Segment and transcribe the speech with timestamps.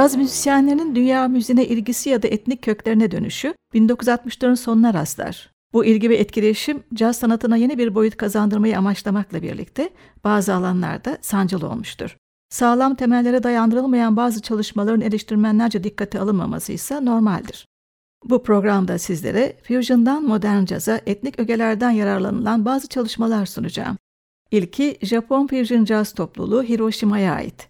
[0.00, 5.50] Caz müzisyenlerinin dünya müziğine ilgisi ya da etnik köklerine dönüşü 1960'ların sonuna rastlar.
[5.72, 9.90] Bu ilgi ve etkileşim caz sanatına yeni bir boyut kazandırmayı amaçlamakla birlikte
[10.24, 12.16] bazı alanlarda sancılı olmuştur.
[12.48, 17.66] Sağlam temellere dayandırılmayan bazı çalışmaların eleştirmenlerce dikkate alınmaması ise normaldir.
[18.24, 23.96] Bu programda sizlere fusion'dan modern caza etnik ögelerden yararlanılan bazı çalışmalar sunacağım.
[24.50, 27.69] İlki Japon Fusion Jazz topluluğu Hiroşima'ya ait.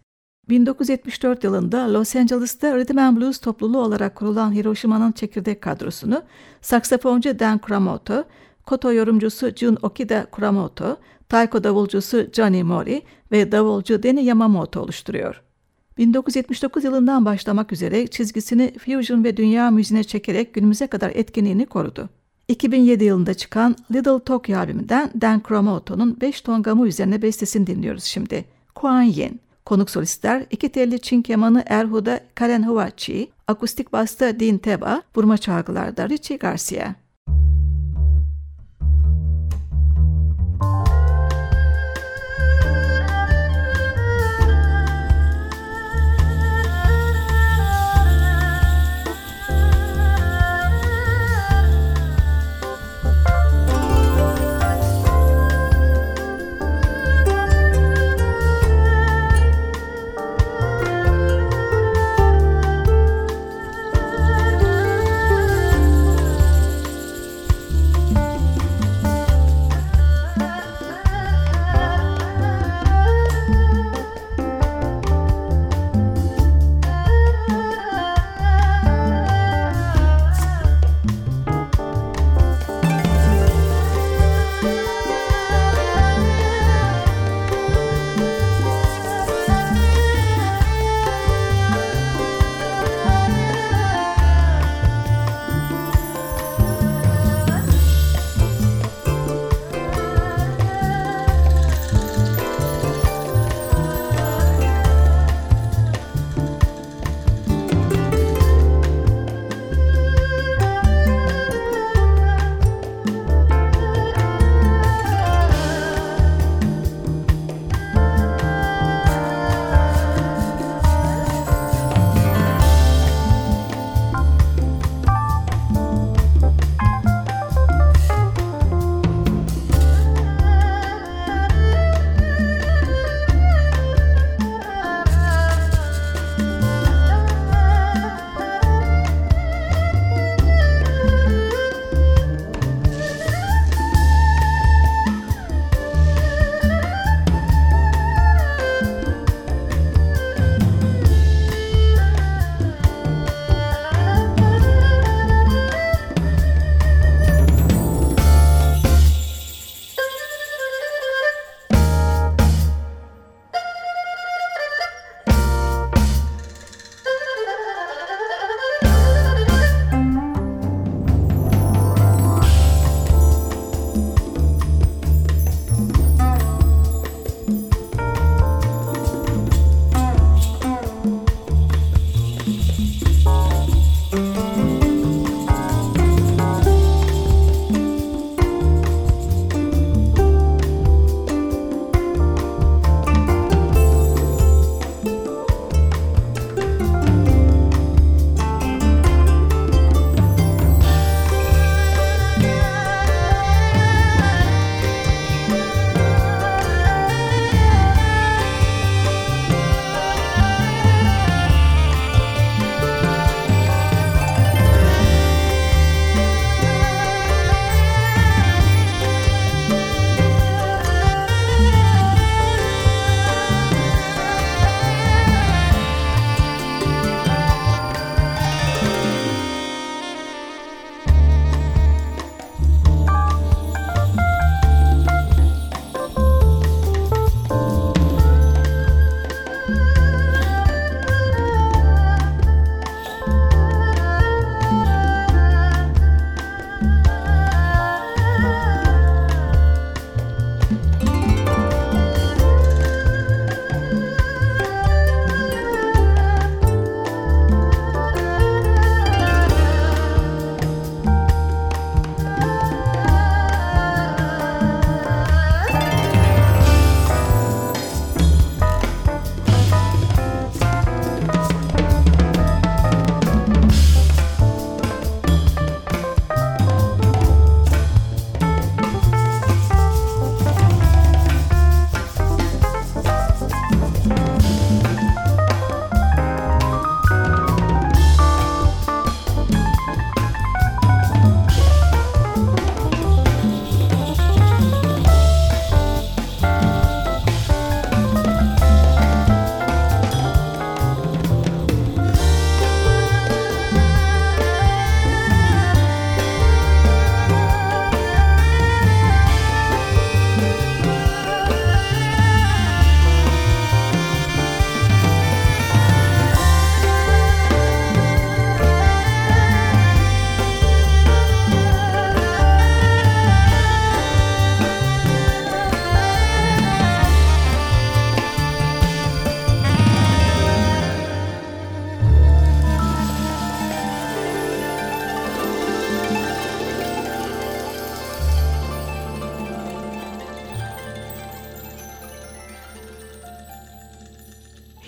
[0.51, 6.23] 1974 yılında Los Angeles'ta Rhythm and Blues topluluğu olarak kurulan Hiroşima'nın çekirdek kadrosunu
[6.61, 8.25] saksafoncu Dan Kuramoto,
[8.67, 10.97] koto yorumcusu Jun Okida Kuramoto,
[11.29, 15.43] taiko davulcusu Johnny Mori ve davulcu Deni Yamamoto oluşturuyor.
[15.99, 22.09] 1979 yılından başlamak üzere çizgisini fusion ve dünya müziğine çekerek günümüze kadar etkinliğini korudu.
[22.49, 28.45] 2007 yılında çıkan Little Tokyo albümünden Dan Kuramoto'nun 5 ton gamu üzerine bestesini dinliyoruz şimdi.
[28.75, 29.41] Kuan Yin.
[29.71, 36.09] Konuk solistler iki telli Çin kemanı Erhuda Karen Huachi, akustik basta Dean Teba, vurma çalgılarda
[36.09, 36.95] Richie Garcia.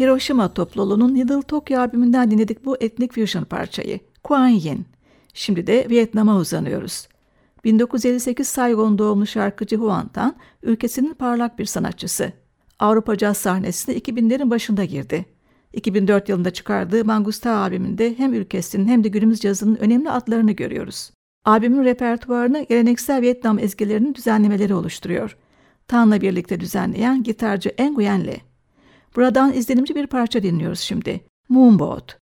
[0.02, 4.00] Hiroşima topluluğunun Little Tokyo albümünden dinledik bu etnik fusion parçayı.
[4.24, 4.84] Kuan Yin.
[5.34, 7.08] Şimdi de Vietnam'a uzanıyoruz.
[7.64, 12.32] 1958 Saigon doğumlu şarkıcı Huan Tan, ülkesinin parlak bir sanatçısı.
[12.78, 15.26] Avrupa caz sahnesine 2000'lerin başında girdi.
[15.72, 21.10] 2004 yılında çıkardığı Mangusta albümünde hem ülkesinin hem de günümüz cazının önemli adlarını görüyoruz.
[21.44, 25.36] Albümün repertuarını geleneksel Vietnam ezgilerinin düzenlemeleri oluşturuyor.
[25.88, 28.51] Tan'la birlikte düzenleyen gitarcı Nguyen Le.
[29.16, 31.20] Buradan izlenimci bir parça dinliyoruz şimdi.
[31.48, 32.18] Moonboat.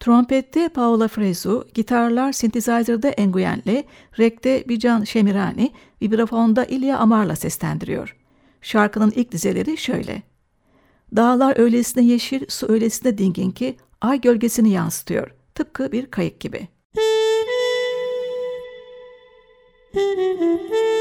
[0.00, 3.84] Trompette Paola Frezu, gitarlar synthesizer'da Nguyen'le,
[4.18, 5.72] rekte Bijan Şemirani,
[6.02, 8.16] vibrafonda İlya Amar'la seslendiriyor.
[8.62, 10.22] Şarkının ilk dizeleri şöyle.
[11.16, 15.34] Dağlar öylesine yeşil, su öylesine dingin ki ay gölgesini yansıtıyor.
[15.54, 16.68] Tıpkı bir kayık gibi.
[19.94, 20.93] Müzik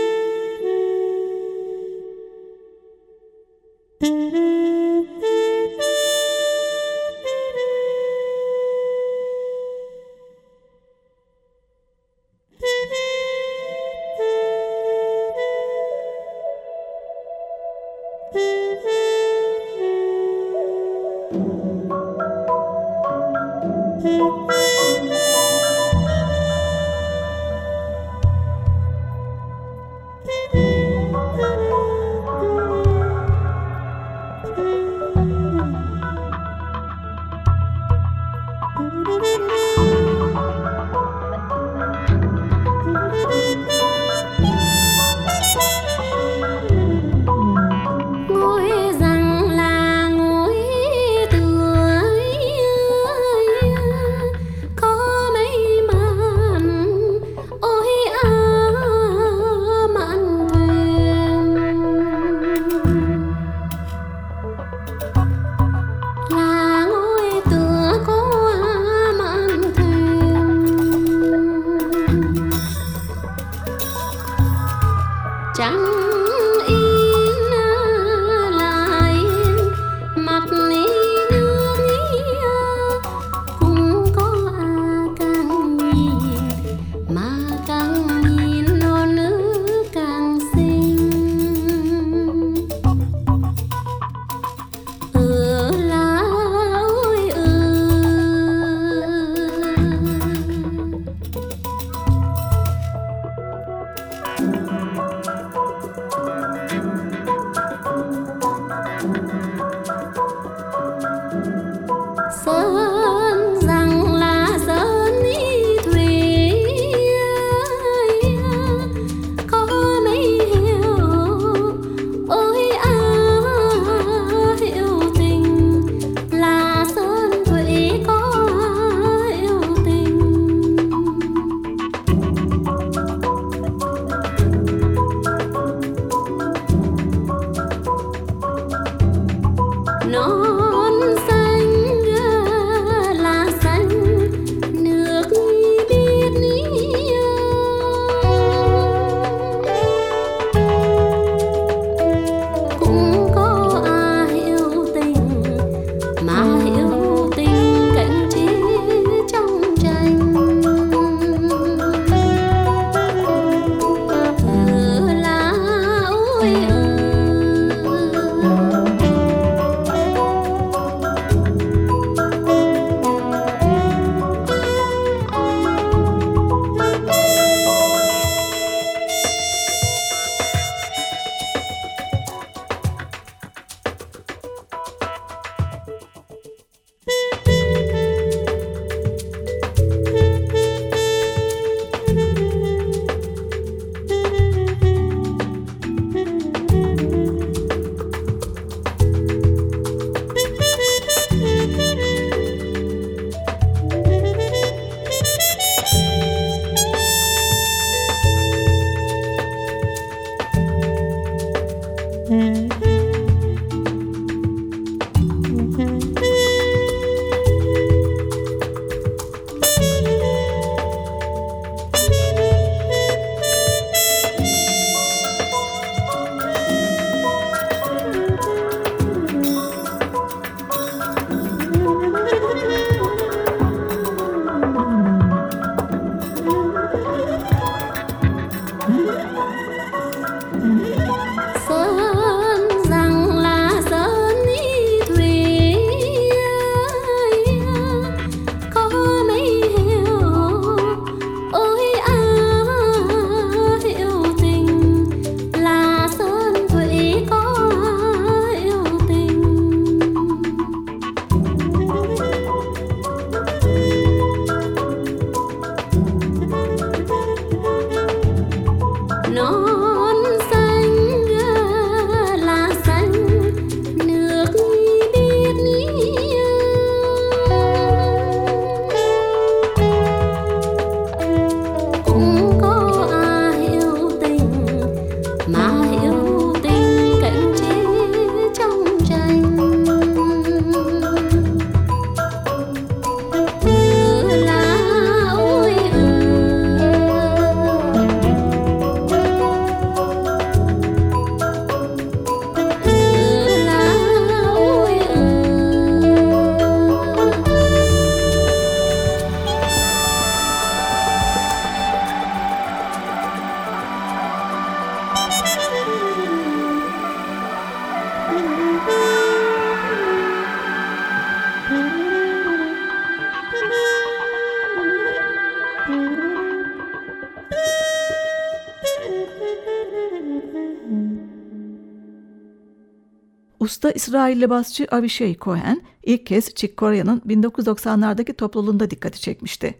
[333.63, 339.75] Usta İsrailli basçı Avishai Cohen ilk kez Chick Corea'nın 1990'lardaki topluluğunda dikkati çekmişti.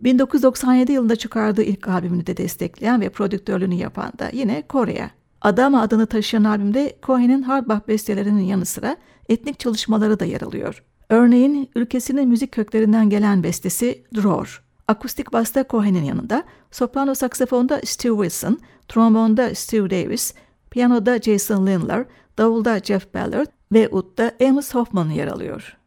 [0.00, 5.10] 1997 yılında çıkardığı ilk albümünü de destekleyen ve prodüktörlüğünü yapan da yine Korea.
[5.40, 8.96] Adama adını taşıyan albümde Cohen'in hardbop bestelerinin yanı sıra
[9.28, 10.82] etnik çalışmaları da yer alıyor.
[11.08, 14.60] Örneğin ülkesinin müzik köklerinden gelen bestesi Drawer.
[14.88, 18.58] Akustik basta Cohen'in yanında, soprano saksafonda Steve Wilson,
[18.88, 20.34] trombonda Steve Davis,
[20.70, 22.06] piyanoda Jason Lindler,
[22.38, 25.81] davulda Jeff Ballard ve udda Amos Hoffman yer alıyor.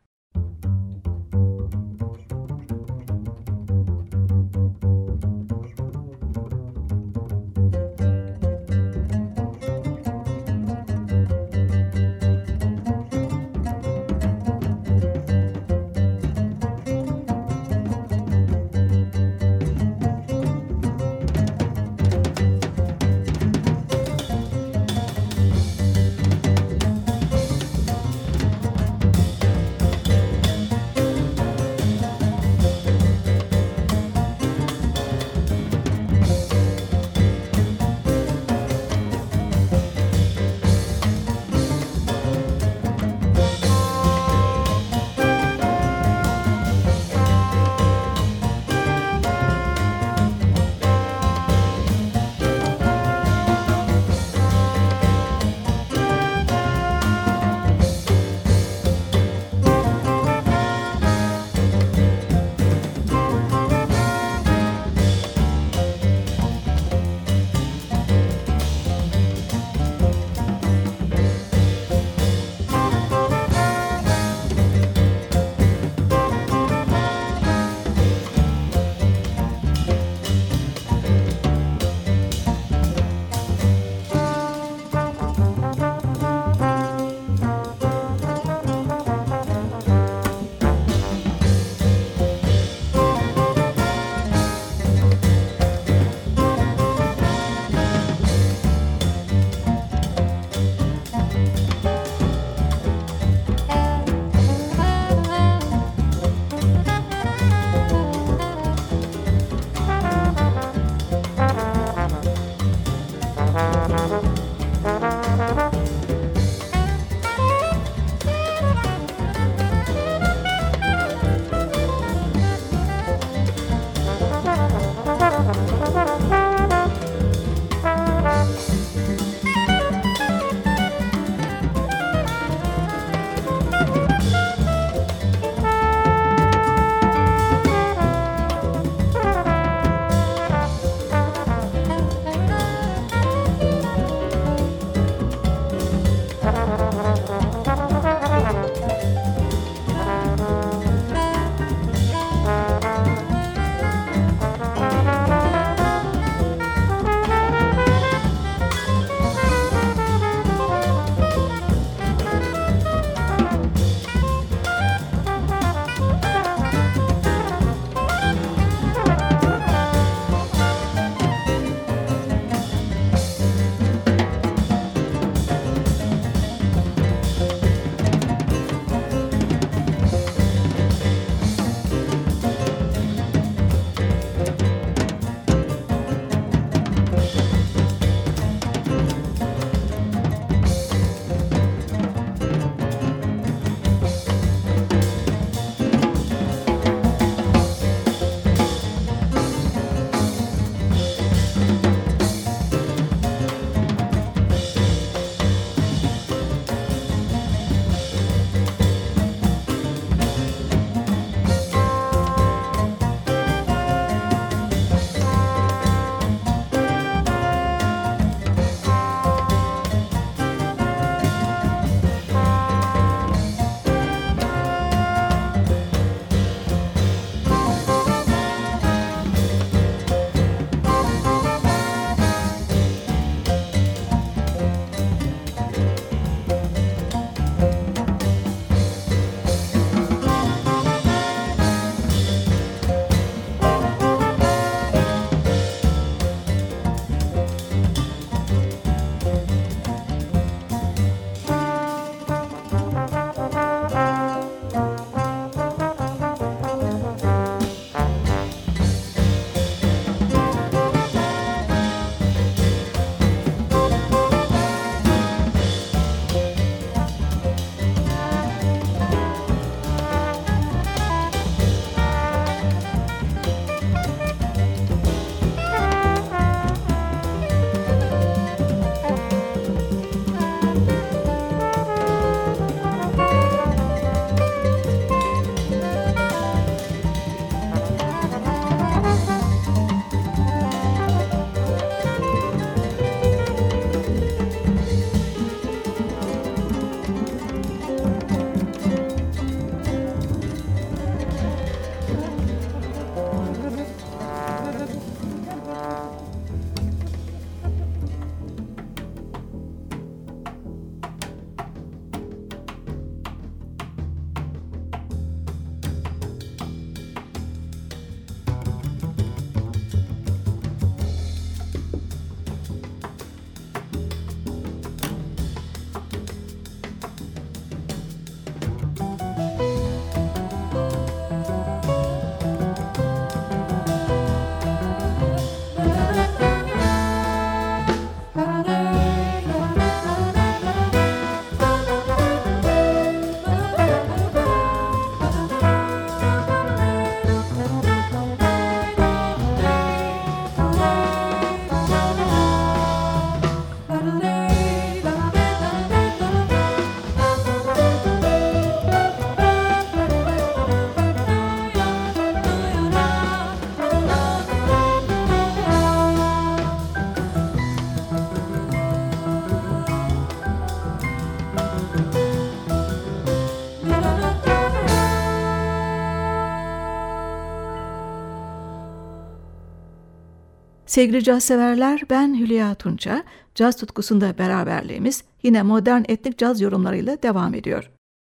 [380.96, 383.24] Sevgili caz severler, ben Hülya Tunça.
[383.56, 387.92] Caz tutkusunda beraberliğimiz yine modern etnik caz yorumlarıyla devam ediyor.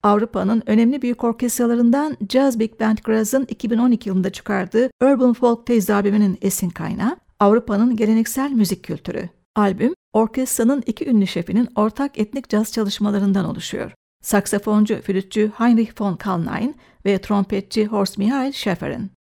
[0.03, 6.39] Avrupa'nın önemli büyük orkestralarından Jazz Big Band Graz'ın 2012 yılında çıkardığı Urban Folk Teyze albümünün
[6.43, 9.29] esin kaynağı Avrupa'nın geleneksel müzik kültürü.
[9.57, 13.93] Albüm, orkestranın iki ünlü şefinin ortak etnik caz çalışmalarından oluşuyor.
[14.23, 19.16] Saksafoncu, flütçü Heinrich von Kalnein ve trompetçi Horst Michael Schäfer'in.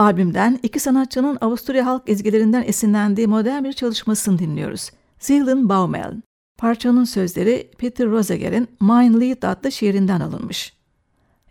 [0.00, 4.90] Albümden iki sanatçının Avusturya halk ezgilerinden esinlendiği modern bir çalışmasını dinliyoruz.
[5.18, 6.14] Zielen Baumel.
[6.58, 10.72] Parçanın sözleri Peter Roseger'in Mein Lied adlı şiirinden alınmış.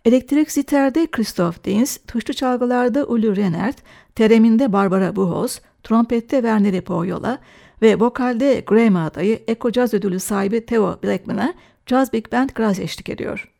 [0.04, 3.76] Elektrik ziterde Christoph Dins, tuşlu çalgılarda Uli Renert,
[4.14, 7.38] tereminde Barbara Buhoz, trompette Werner Poyola
[7.82, 11.54] ve vokalde Grammy adayı Eko Jazz ödülü sahibi Theo Blackman'a
[11.86, 13.59] Jazz Big Band Graz eşlik ediyor.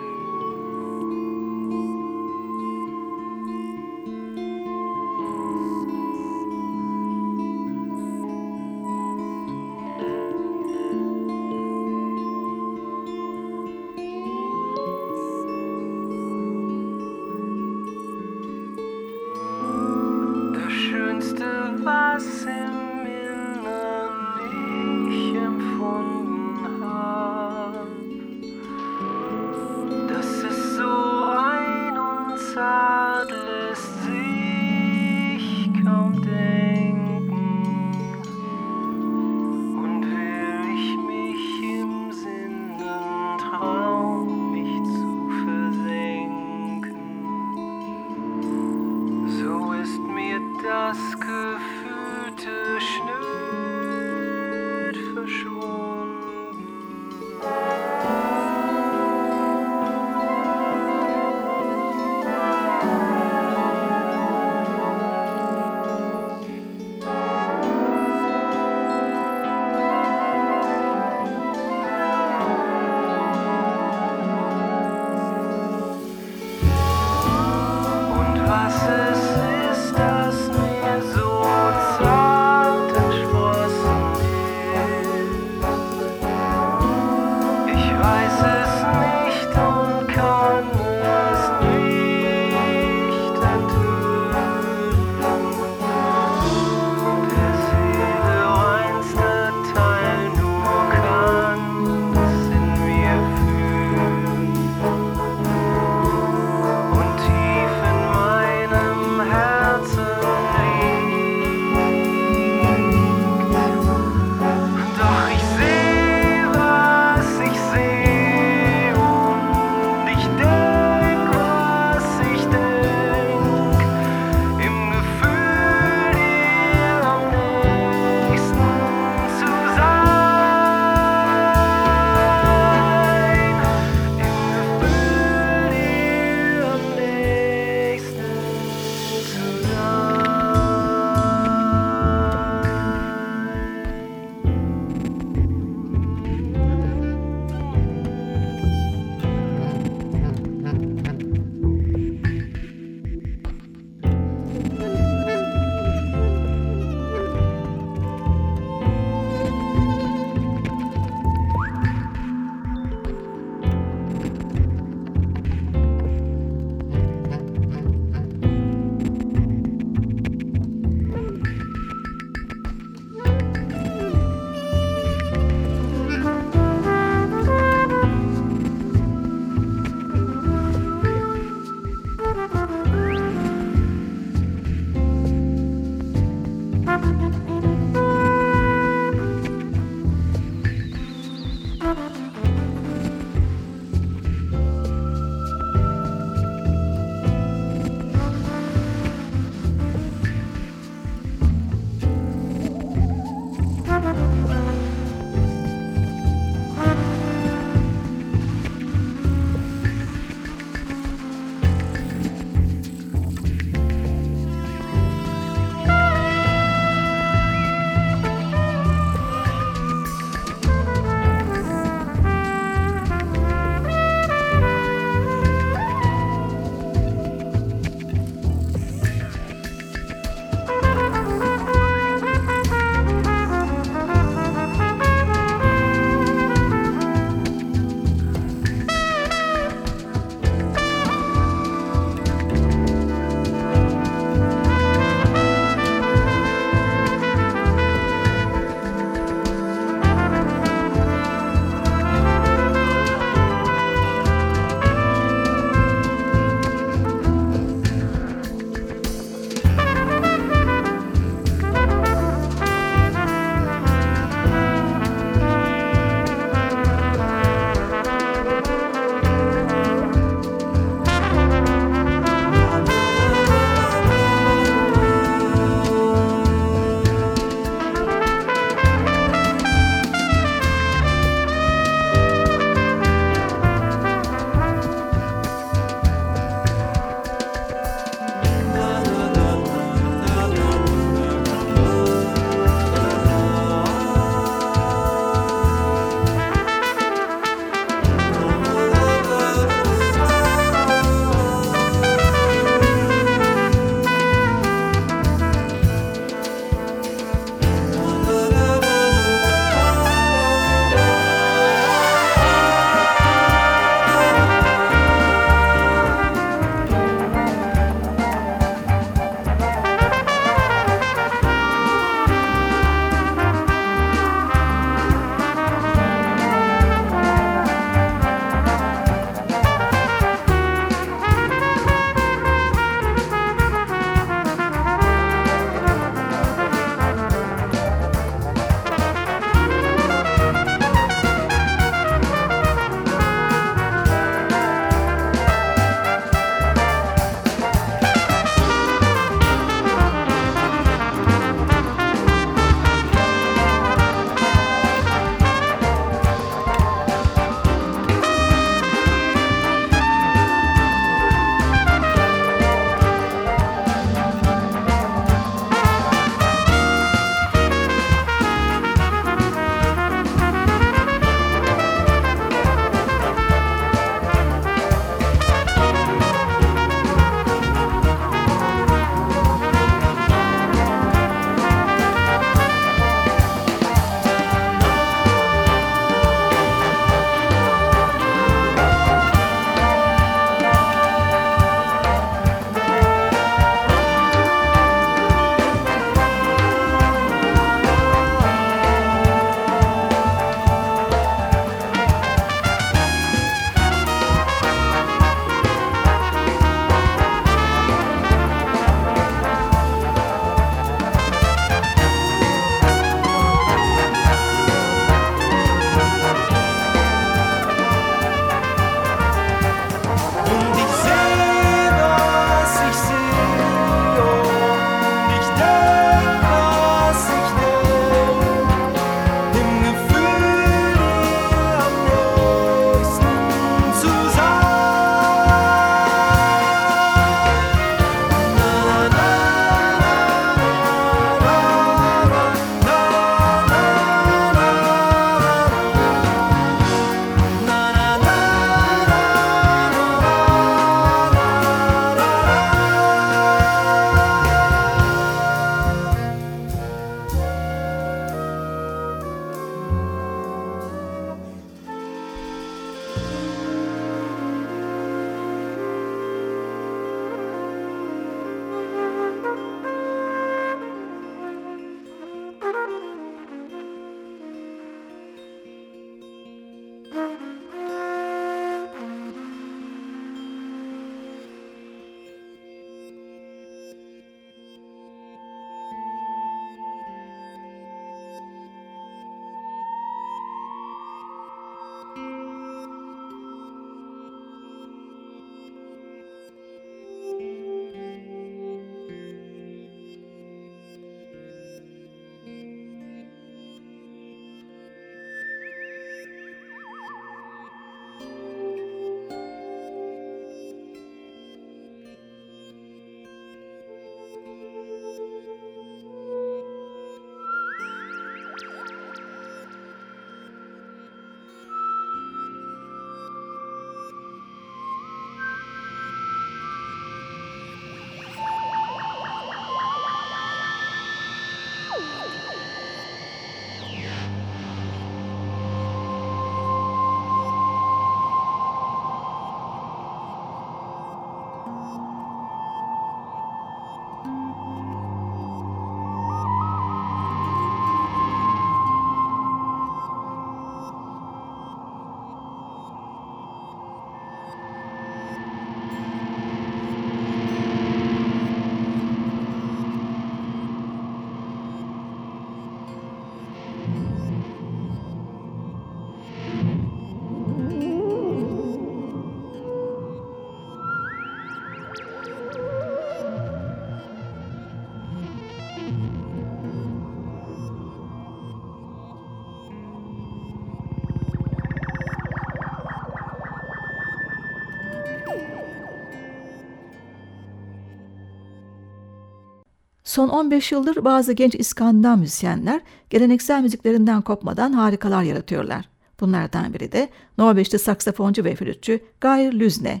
[590.18, 595.88] Son 15 yıldır bazı genç İskandinav müzisyenler geleneksel müziklerinden kopmadan harikalar yaratıyorlar.
[596.20, 600.00] Bunlardan biri de Norveçli saksafoncu ve flütçü Geir Lüzne.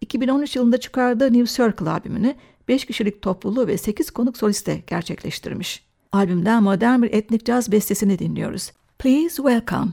[0.00, 2.34] 2013 yılında çıkardığı New Circle albümünü
[2.68, 5.84] 5 kişilik topluluğu ve 8 konuk soliste gerçekleştirmiş.
[6.12, 8.72] Albümden modern bir etnik caz bestesini dinliyoruz.
[8.98, 9.92] Please Welcome.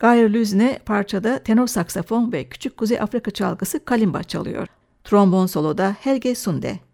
[0.00, 4.68] Geir Lüzne parçada tenor saksafon ve küçük Kuzey Afrika çalgısı kalimba çalıyor.
[5.04, 6.91] Trombon soloda Helge Sunde.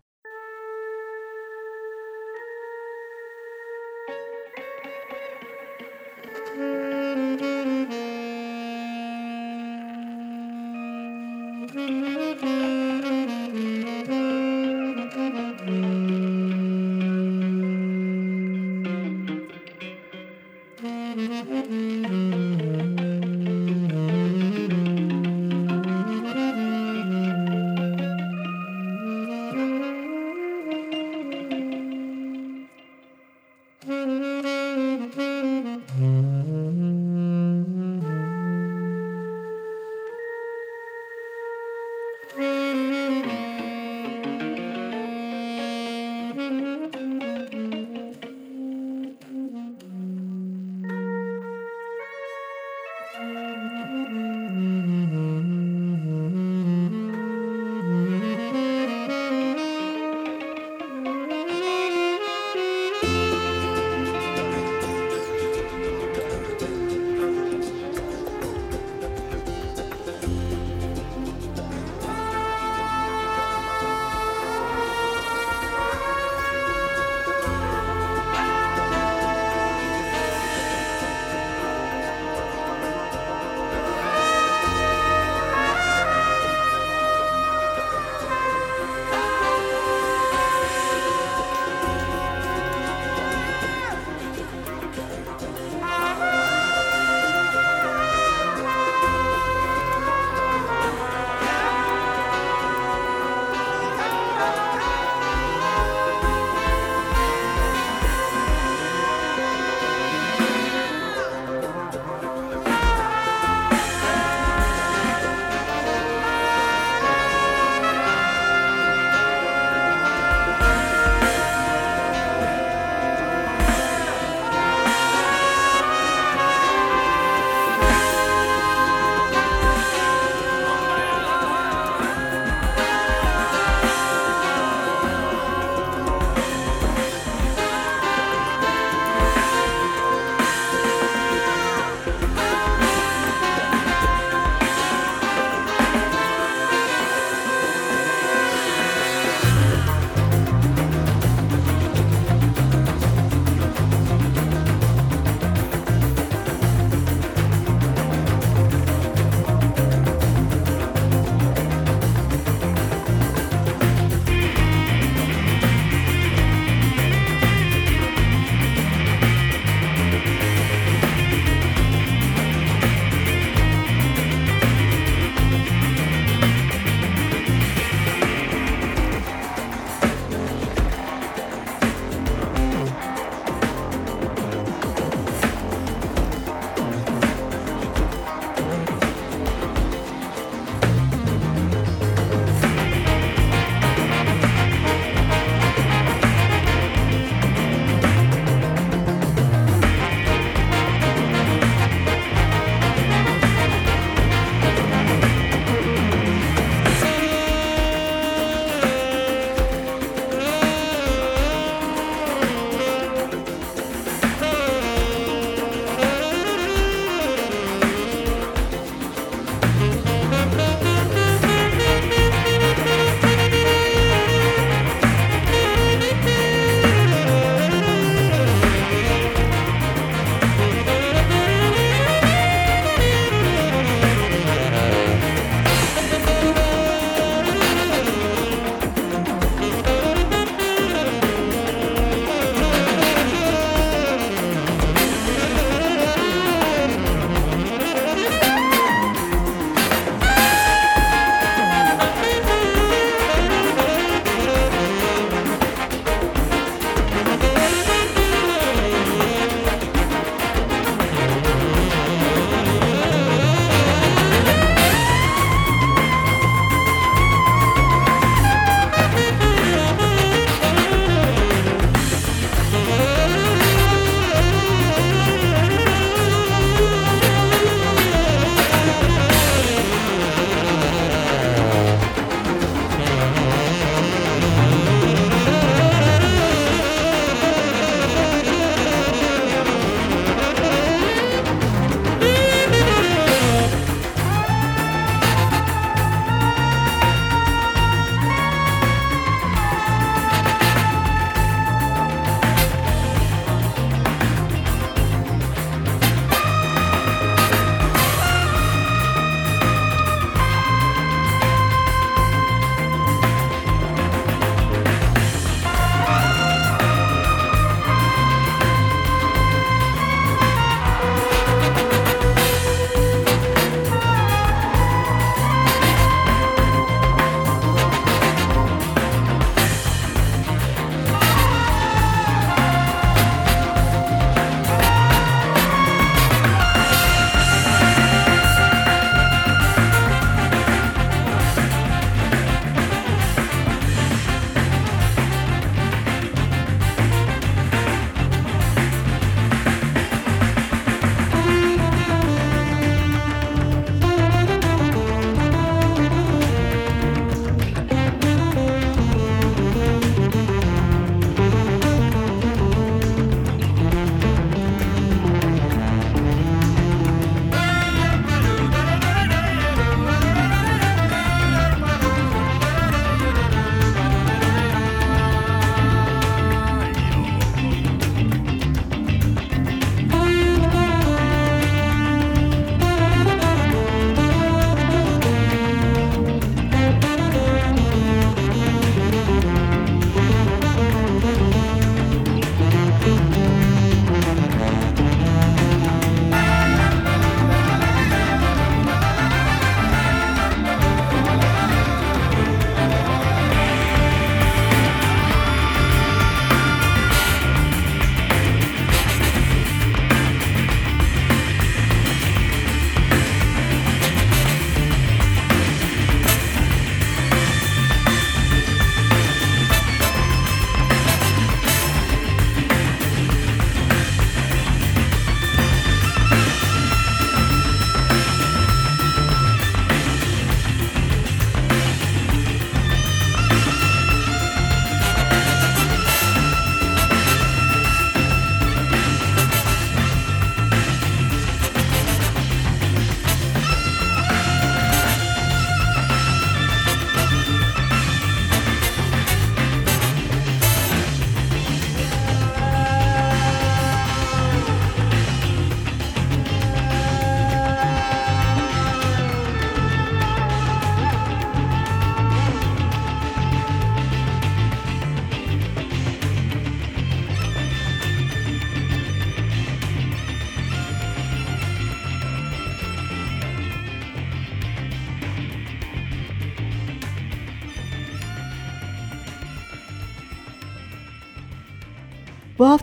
[53.88, 54.78] うん。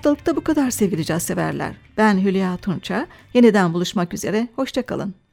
[0.06, 1.76] Haftalıkta bu kadar sevgili severler.
[1.98, 3.08] Ben Hülya Tunça.
[3.34, 4.48] Yeniden buluşmak üzere.
[4.56, 5.25] Hoşçakalın.